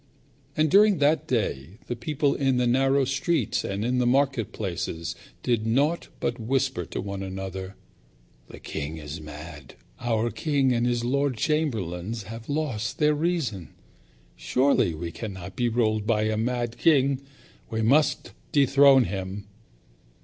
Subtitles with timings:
[0.57, 5.15] And during that day the people in the narrow streets and in the market places
[5.43, 7.75] did naught but whisper to one another,
[8.47, 9.75] "The king is mad.
[9.99, 13.75] Our king and his lord chamberlain have lost their reason.
[14.35, 17.21] Surely we cannot be ruled by a mad king.
[17.69, 19.45] We must dethrone him."